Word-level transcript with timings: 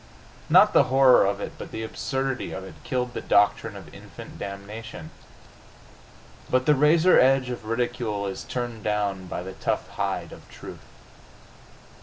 Not 0.49 0.73
the 0.73 0.85
horror 0.85 1.27
of 1.27 1.39
it 1.39 1.51
but 1.59 1.69
the 1.69 1.83
absurdity 1.83 2.53
of 2.53 2.63
it 2.63 2.73
killed 2.83 3.13
the 3.13 3.21
doctrine 3.21 3.75
of 3.75 3.93
infant 3.93 4.39
damnation.... 4.39 5.11
But 6.49 6.65
the 6.65 6.73
razor 6.73 7.19
edge 7.19 7.51
of 7.51 7.65
ridicule 7.65 8.25
is 8.25 8.43
turned 8.43 8.81
by 9.29 9.43
the 9.43 9.53
tough 9.53 9.89
hide 9.89 10.31
of 10.31 10.49
truth. 10.49 10.87